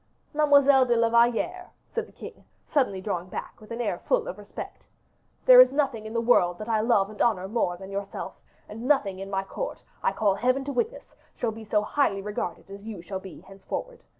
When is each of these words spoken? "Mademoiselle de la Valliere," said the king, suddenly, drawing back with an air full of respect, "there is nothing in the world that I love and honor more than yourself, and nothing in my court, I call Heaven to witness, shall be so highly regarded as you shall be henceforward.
"Mademoiselle 0.33 0.83
de 0.87 0.95
la 0.97 1.09
Valliere," 1.09 1.69
said 1.93 2.07
the 2.07 2.11
king, 2.11 2.43
suddenly, 2.73 3.01
drawing 3.01 3.27
back 3.29 3.61
with 3.61 3.69
an 3.69 3.79
air 3.79 3.99
full 3.99 4.27
of 4.27 4.39
respect, 4.39 4.83
"there 5.45 5.61
is 5.61 5.71
nothing 5.71 6.07
in 6.07 6.13
the 6.13 6.19
world 6.19 6.57
that 6.57 6.67
I 6.67 6.79
love 6.79 7.11
and 7.11 7.21
honor 7.21 7.47
more 7.47 7.77
than 7.77 7.91
yourself, 7.91 8.33
and 8.67 8.87
nothing 8.87 9.19
in 9.19 9.29
my 9.29 9.43
court, 9.43 9.83
I 10.01 10.11
call 10.11 10.33
Heaven 10.33 10.65
to 10.65 10.73
witness, 10.73 11.13
shall 11.35 11.51
be 11.51 11.65
so 11.65 11.83
highly 11.83 12.23
regarded 12.23 12.67
as 12.71 12.81
you 12.83 13.03
shall 13.03 13.19
be 13.19 13.41
henceforward. 13.41 13.99